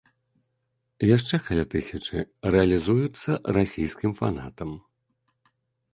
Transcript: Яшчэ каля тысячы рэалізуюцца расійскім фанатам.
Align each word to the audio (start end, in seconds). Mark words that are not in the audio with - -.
Яшчэ 1.15 1.35
каля 1.49 1.65
тысячы 1.75 2.17
рэалізуюцца 2.55 3.29
расійскім 3.61 4.11
фанатам. 4.23 4.69